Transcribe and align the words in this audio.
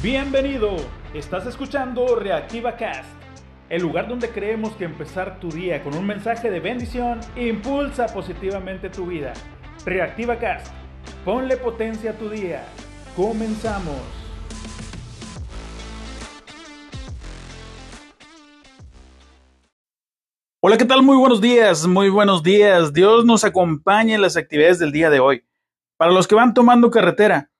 Bienvenido, 0.00 0.76
estás 1.12 1.44
escuchando 1.46 2.14
Reactiva 2.14 2.76
Cast, 2.76 3.10
el 3.68 3.82
lugar 3.82 4.06
donde 4.06 4.30
creemos 4.30 4.76
que 4.76 4.84
empezar 4.84 5.40
tu 5.40 5.50
día 5.50 5.82
con 5.82 5.92
un 5.96 6.06
mensaje 6.06 6.52
de 6.52 6.60
bendición 6.60 7.18
impulsa 7.34 8.06
positivamente 8.06 8.90
tu 8.90 9.06
vida. 9.06 9.32
Reactiva 9.84 10.38
Cast, 10.38 10.72
ponle 11.24 11.56
potencia 11.56 12.12
a 12.12 12.14
tu 12.14 12.30
día. 12.30 12.64
Comenzamos. 13.16 13.96
Hola, 20.60 20.78
¿qué 20.78 20.84
tal? 20.84 21.02
Muy 21.02 21.16
buenos 21.16 21.40
días, 21.40 21.88
muy 21.88 22.08
buenos 22.08 22.44
días. 22.44 22.92
Dios 22.92 23.24
nos 23.24 23.42
acompañe 23.42 24.14
en 24.14 24.22
las 24.22 24.36
actividades 24.36 24.78
del 24.78 24.92
día 24.92 25.10
de 25.10 25.18
hoy. 25.18 25.44
Para 25.96 26.12
los 26.12 26.28
que 26.28 26.36
van 26.36 26.54
tomando 26.54 26.88
carretera, 26.88 27.50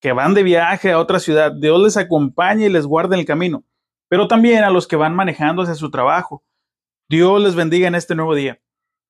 que 0.00 0.12
van 0.12 0.34
de 0.34 0.42
viaje 0.42 0.92
a 0.92 0.98
otra 0.98 1.20
ciudad, 1.20 1.52
Dios 1.52 1.80
les 1.80 1.96
acompañe 1.96 2.66
y 2.66 2.70
les 2.70 2.86
guarde 2.86 3.14
en 3.14 3.20
el 3.20 3.26
camino, 3.26 3.64
pero 4.08 4.26
también 4.28 4.64
a 4.64 4.70
los 4.70 4.86
que 4.86 4.96
van 4.96 5.14
manejando 5.14 5.62
hacia 5.62 5.74
su 5.74 5.90
trabajo. 5.90 6.42
Dios 7.08 7.42
les 7.42 7.54
bendiga 7.54 7.88
en 7.88 7.94
este 7.94 8.14
nuevo 8.14 8.34
día. 8.34 8.60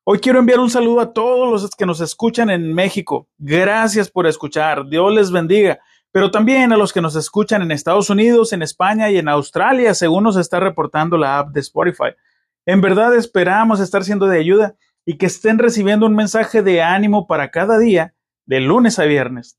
Hoy 0.05 0.19
quiero 0.19 0.39
enviar 0.39 0.59
un 0.59 0.71
saludo 0.71 1.01
a 1.01 1.13
todos 1.13 1.51
los 1.51 1.71
que 1.71 1.87
nos 1.87 2.01
escuchan 2.01 2.51
en 2.51 2.73
México. 2.75 3.29
Gracias 3.39 4.11
por 4.11 4.27
escuchar. 4.27 4.89
Dios 4.89 5.13
les 5.13 5.31
bendiga. 5.31 5.79
Pero 6.11 6.31
también 6.31 6.73
a 6.73 6.77
los 6.77 6.93
que 6.93 7.01
nos 7.01 7.15
escuchan 7.15 7.63
en 7.63 7.71
Estados 7.71 8.11
Unidos, 8.11 8.53
en 8.53 8.63
España 8.63 9.11
y 9.11 9.19
en 9.19 9.29
Australia, 9.29 9.95
según 9.95 10.25
nos 10.25 10.37
está 10.37 10.59
reportando 10.59 11.17
la 11.17 11.39
app 11.39 11.51
de 11.51 11.61
Spotify. 11.61 12.15
En 12.67 12.81
verdad 12.81 13.15
esperamos 13.15 13.79
estar 13.79 14.03
siendo 14.03 14.27
de 14.27 14.39
ayuda 14.39 14.75
y 15.05 15.19
que 15.19 15.27
estén 15.27 15.59
recibiendo 15.59 16.07
un 16.07 16.17
mensaje 16.17 16.63
de 16.63 16.83
ánimo 16.83 17.27
para 17.27 17.51
cada 17.51 17.79
día, 17.79 18.15
de 18.47 18.61
lunes 18.61 18.99
a 18.99 19.05
viernes. 19.05 19.59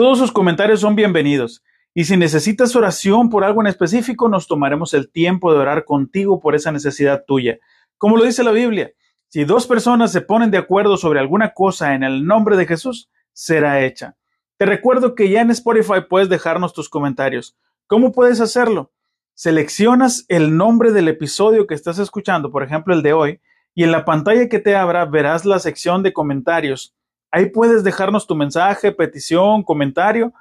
Todos 0.00 0.16
sus 0.16 0.32
comentarios 0.32 0.80
son 0.80 0.96
bienvenidos. 0.96 1.62
Y 1.92 2.04
si 2.04 2.16
necesitas 2.16 2.74
oración 2.74 3.28
por 3.28 3.44
algo 3.44 3.60
en 3.60 3.66
específico, 3.66 4.30
nos 4.30 4.48
tomaremos 4.48 4.94
el 4.94 5.10
tiempo 5.10 5.52
de 5.52 5.58
orar 5.58 5.84
contigo 5.84 6.40
por 6.40 6.54
esa 6.54 6.72
necesidad 6.72 7.24
tuya. 7.26 7.58
Como 7.98 8.16
lo 8.16 8.24
dice 8.24 8.42
la 8.42 8.52
Biblia, 8.52 8.92
si 9.28 9.44
dos 9.44 9.66
personas 9.66 10.10
se 10.10 10.22
ponen 10.22 10.50
de 10.50 10.56
acuerdo 10.56 10.96
sobre 10.96 11.20
alguna 11.20 11.52
cosa 11.52 11.94
en 11.94 12.02
el 12.02 12.24
nombre 12.24 12.56
de 12.56 12.64
Jesús, 12.64 13.10
será 13.34 13.84
hecha. 13.84 14.16
Te 14.56 14.64
recuerdo 14.64 15.14
que 15.14 15.28
ya 15.28 15.42
en 15.42 15.50
Spotify 15.50 16.00
puedes 16.08 16.30
dejarnos 16.30 16.72
tus 16.72 16.88
comentarios. 16.88 17.58
¿Cómo 17.86 18.10
puedes 18.10 18.40
hacerlo? 18.40 18.92
Seleccionas 19.34 20.24
el 20.28 20.56
nombre 20.56 20.92
del 20.92 21.08
episodio 21.08 21.66
que 21.66 21.74
estás 21.74 21.98
escuchando, 21.98 22.50
por 22.50 22.62
ejemplo 22.62 22.94
el 22.94 23.02
de 23.02 23.12
hoy, 23.12 23.40
y 23.74 23.84
en 23.84 23.92
la 23.92 24.06
pantalla 24.06 24.48
que 24.48 24.60
te 24.60 24.76
abra 24.76 25.04
verás 25.04 25.44
la 25.44 25.58
sección 25.58 26.02
de 26.02 26.14
comentarios 26.14 26.94
Ahí 27.30 27.46
puedes 27.46 27.84
dejarnos 27.84 28.26
tu 28.26 28.34
mensaje, 28.34 28.92
petición, 28.92 29.62
comentario 29.62 30.32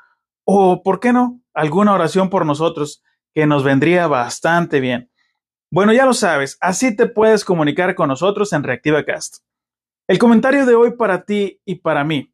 o, 0.44 0.82
¿por 0.82 1.00
qué 1.00 1.14
no?, 1.14 1.40
alguna 1.54 1.94
oración 1.94 2.30
por 2.30 2.46
nosotros 2.46 3.04
que 3.34 3.46
nos 3.46 3.64
vendría 3.64 4.08
bastante 4.08 4.80
bien. 4.80 5.12
Bueno, 5.72 5.94
ya 5.94 6.06
lo 6.06 6.14
sabes, 6.14 6.58
así 6.62 6.96
te 6.96 7.06
puedes 7.06 7.46
comunicar 7.46 7.94
con 7.94 8.08
nosotros 8.08 8.52
en 8.54 8.64
ReactivaCast. 8.64 9.44
El 10.08 10.18
comentario 10.18 10.66
de 10.66 10.74
hoy 10.74 10.92
para 10.98 11.26
ti 11.26 11.62
y 11.66 11.76
para 11.76 12.04
mí. 12.04 12.34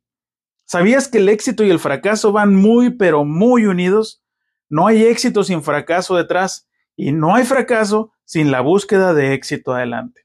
¿Sabías 0.65 1.09
que 1.09 1.17
el 1.17 1.27
éxito 1.27 1.63
y 1.63 1.69
el 1.69 1.79
fracaso 1.79 2.31
van 2.31 2.55
muy, 2.55 2.91
pero 2.91 3.25
muy 3.25 3.65
unidos? 3.65 4.23
No 4.69 4.87
hay 4.87 5.03
éxito 5.03 5.43
sin 5.43 5.61
fracaso 5.61 6.15
detrás 6.15 6.69
y 6.95 7.11
no 7.11 7.35
hay 7.35 7.43
fracaso 7.43 8.13
sin 8.23 8.49
la 8.49 8.61
búsqueda 8.61 9.13
de 9.13 9.33
éxito 9.33 9.73
adelante. 9.73 10.24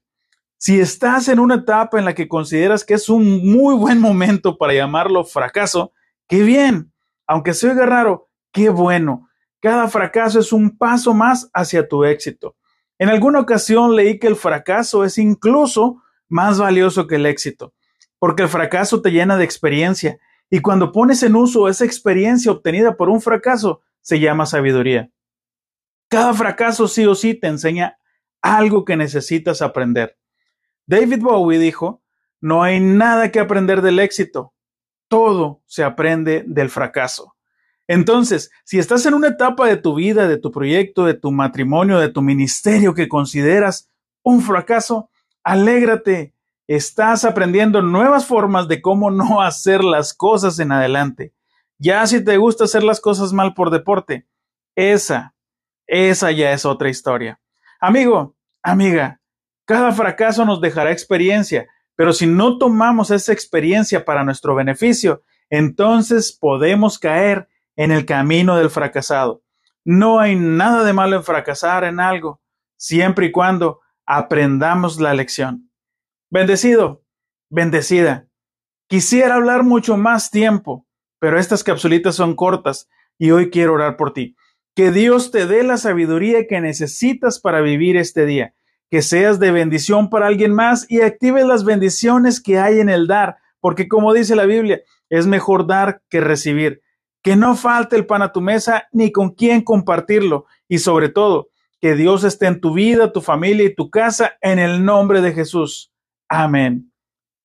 Si 0.63 0.79
estás 0.79 1.27
en 1.27 1.39
una 1.39 1.55
etapa 1.55 1.97
en 1.97 2.05
la 2.05 2.13
que 2.13 2.27
consideras 2.27 2.85
que 2.85 2.93
es 2.93 3.09
un 3.09 3.51
muy 3.51 3.73
buen 3.73 3.99
momento 3.99 4.59
para 4.59 4.75
llamarlo 4.75 5.23
fracaso, 5.23 5.91
qué 6.27 6.43
bien. 6.43 6.93
Aunque 7.25 7.55
se 7.55 7.67
oiga 7.67 7.87
raro, 7.87 8.29
qué 8.51 8.69
bueno. 8.69 9.27
Cada 9.59 9.87
fracaso 9.87 10.39
es 10.39 10.53
un 10.53 10.77
paso 10.77 11.15
más 11.15 11.49
hacia 11.55 11.87
tu 11.87 12.03
éxito. 12.03 12.57
En 12.99 13.09
alguna 13.09 13.39
ocasión 13.39 13.95
leí 13.95 14.19
que 14.19 14.27
el 14.27 14.35
fracaso 14.35 15.03
es 15.03 15.17
incluso 15.17 16.03
más 16.29 16.59
valioso 16.59 17.07
que 17.07 17.15
el 17.15 17.25
éxito, 17.25 17.73
porque 18.19 18.43
el 18.43 18.49
fracaso 18.49 19.01
te 19.01 19.09
llena 19.09 19.37
de 19.37 19.45
experiencia 19.45 20.19
y 20.51 20.59
cuando 20.59 20.91
pones 20.91 21.23
en 21.23 21.35
uso 21.35 21.69
esa 21.69 21.85
experiencia 21.85 22.51
obtenida 22.51 22.97
por 22.97 23.09
un 23.09 23.19
fracaso, 23.19 23.81
se 24.01 24.19
llama 24.19 24.45
sabiduría. 24.45 25.09
Cada 26.07 26.35
fracaso 26.35 26.87
sí 26.87 27.03
o 27.07 27.15
sí 27.15 27.33
te 27.33 27.47
enseña 27.47 27.97
algo 28.43 28.85
que 28.85 28.95
necesitas 28.95 29.63
aprender. 29.63 30.20
David 30.85 31.21
Bowie 31.21 31.59
dijo, 31.59 32.01
no 32.39 32.63
hay 32.63 32.79
nada 32.79 33.31
que 33.31 33.39
aprender 33.39 33.81
del 33.81 33.99
éxito, 33.99 34.53
todo 35.07 35.61
se 35.65 35.83
aprende 35.83 36.43
del 36.47 36.69
fracaso. 36.69 37.35
Entonces, 37.87 38.51
si 38.63 38.79
estás 38.79 39.05
en 39.05 39.13
una 39.13 39.27
etapa 39.27 39.67
de 39.67 39.77
tu 39.77 39.95
vida, 39.95 40.27
de 40.27 40.37
tu 40.37 40.51
proyecto, 40.51 41.05
de 41.05 41.13
tu 41.13 41.31
matrimonio, 41.31 41.99
de 41.99 42.09
tu 42.09 42.21
ministerio 42.21 42.93
que 42.93 43.09
consideras 43.09 43.89
un 44.23 44.41
fracaso, 44.41 45.09
alégrate. 45.43 46.33
Estás 46.67 47.25
aprendiendo 47.25 47.81
nuevas 47.81 48.25
formas 48.25 48.67
de 48.67 48.81
cómo 48.81 49.11
no 49.11 49.41
hacer 49.41 49.83
las 49.83 50.13
cosas 50.13 50.59
en 50.59 50.71
adelante. 50.71 51.33
Ya 51.77 52.05
si 52.07 52.23
te 52.23 52.37
gusta 52.37 52.63
hacer 52.63 52.83
las 52.83 53.01
cosas 53.01 53.33
mal 53.33 53.53
por 53.53 53.71
deporte, 53.71 54.27
esa, 54.75 55.35
esa 55.87 56.31
ya 56.31 56.53
es 56.53 56.65
otra 56.65 56.89
historia. 56.89 57.41
Amigo, 57.79 58.35
amiga, 58.63 59.20
cada 59.71 59.93
fracaso 59.93 60.43
nos 60.43 60.59
dejará 60.59 60.91
experiencia, 60.91 61.65
pero 61.95 62.11
si 62.11 62.27
no 62.27 62.57
tomamos 62.57 63.09
esa 63.09 63.31
experiencia 63.31 64.03
para 64.03 64.25
nuestro 64.25 64.53
beneficio, 64.53 65.23
entonces 65.49 66.37
podemos 66.37 66.99
caer 66.99 67.47
en 67.77 67.93
el 67.93 68.05
camino 68.05 68.57
del 68.57 68.69
fracasado. 68.69 69.43
No 69.85 70.19
hay 70.19 70.35
nada 70.35 70.83
de 70.83 70.91
malo 70.91 71.15
en 71.15 71.23
fracasar 71.23 71.85
en 71.85 72.01
algo, 72.01 72.41
siempre 72.75 73.27
y 73.27 73.31
cuando 73.31 73.79
aprendamos 74.05 74.99
la 74.99 75.13
lección. 75.13 75.71
Bendecido, 76.29 77.05
bendecida. 77.49 78.27
Quisiera 78.89 79.35
hablar 79.35 79.63
mucho 79.63 79.95
más 79.95 80.31
tiempo, 80.31 80.85
pero 81.17 81.39
estas 81.39 81.63
capsulitas 81.63 82.15
son 82.15 82.35
cortas 82.35 82.89
y 83.17 83.31
hoy 83.31 83.49
quiero 83.49 83.75
orar 83.75 83.95
por 83.95 84.11
ti. 84.11 84.35
Que 84.75 84.91
Dios 84.91 85.31
te 85.31 85.47
dé 85.47 85.63
la 85.63 85.77
sabiduría 85.77 86.45
que 86.45 86.59
necesitas 86.59 87.39
para 87.39 87.61
vivir 87.61 87.95
este 87.95 88.25
día 88.25 88.53
que 88.91 89.01
seas 89.01 89.39
de 89.39 89.51
bendición 89.51 90.09
para 90.09 90.27
alguien 90.27 90.53
más 90.53 90.85
y 90.89 90.99
active 90.99 91.45
las 91.45 91.63
bendiciones 91.63 92.41
que 92.41 92.59
hay 92.59 92.81
en 92.81 92.89
el 92.89 93.07
dar, 93.07 93.37
porque 93.61 93.87
como 93.87 94.13
dice 94.13 94.35
la 94.35 94.45
Biblia, 94.45 94.81
es 95.09 95.27
mejor 95.27 95.65
dar 95.65 96.01
que 96.09 96.19
recibir. 96.19 96.81
Que 97.23 97.37
no 97.37 97.55
falte 97.55 97.95
el 97.95 98.05
pan 98.05 98.21
a 98.21 98.33
tu 98.33 98.41
mesa 98.41 98.89
ni 98.91 99.13
con 99.13 99.29
quién 99.29 99.61
compartirlo 99.61 100.45
y 100.67 100.79
sobre 100.79 101.07
todo, 101.07 101.51
que 101.79 101.95
Dios 101.95 102.25
esté 102.25 102.47
en 102.47 102.59
tu 102.59 102.73
vida, 102.73 103.13
tu 103.13 103.21
familia 103.21 103.63
y 103.63 103.73
tu 103.73 103.89
casa 103.89 104.33
en 104.41 104.59
el 104.59 104.83
nombre 104.83 105.21
de 105.21 105.31
Jesús. 105.31 105.93
Amén. 106.27 106.91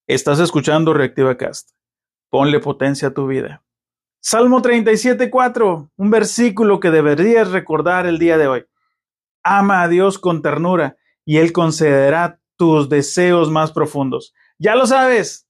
Estás 0.09 0.41
escuchando 0.41 0.95
Reactiva 0.95 1.37
Cast. 1.37 1.71
Ponle 2.29 2.59
potencia 2.59 3.09
a 3.09 3.15
tu 3.15 3.29
vida. 3.29 3.62
Salmo 4.21 4.62
37.4, 4.62 5.91
un 5.95 6.11
versículo 6.11 6.81
que 6.81 6.91
deberías 6.91 7.53
recordar 7.53 8.06
el 8.06 8.19
día 8.19 8.37
de 8.37 8.49
hoy. 8.49 8.67
Ama 9.45 9.83
a 9.83 9.89
Dios 9.89 10.19
con 10.19 10.43
ternura 10.43 10.97
y 11.26 11.37
Él 11.37 11.53
concederá 11.53 12.41
tus 12.56 12.88
deseos 12.88 13.50
más 13.50 13.72
profundos. 13.72 14.32
Ya 14.59 14.75
lo 14.75 14.87
sabes, 14.87 15.47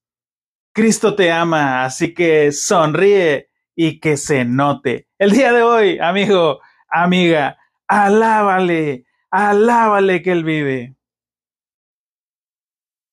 Cristo 0.72 1.14
te 1.14 1.31
ama, 1.31 1.84
así 1.84 2.12
que 2.12 2.50
sonríe 2.50 3.50
y 3.76 4.00
que 4.00 4.16
se 4.16 4.44
note. 4.44 5.06
El 5.19 5.31
día 5.31 5.53
de 5.53 5.62
hoy, 5.62 5.98
amigo, 6.00 6.60
amiga, 6.88 7.59
alábale, 7.87 9.04
alábale 9.31 10.22
que 10.22 10.32
Él 10.32 10.42
vive. 10.42 10.96